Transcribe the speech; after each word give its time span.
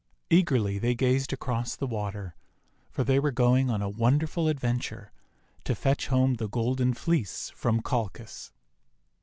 Eagerly 0.31 0.79
they 0.79 0.95
gazed 0.95 1.31
across 1.31 1.75
the 1.75 1.85
water, 1.85 2.35
for 2.89 3.03
they 3.03 3.19
were 3.19 3.29
going 3.29 3.69
on 3.69 3.83
a 3.83 3.87
won 3.87 4.17
derful 4.17 4.47
adventure, 4.47 5.11
to 5.63 5.75
fetch 5.75 6.07
home 6.07 6.37
the 6.37 6.49
Golden 6.49 6.95
Fleece 6.95 7.51
from 7.51 7.83
Colchis. 7.83 8.51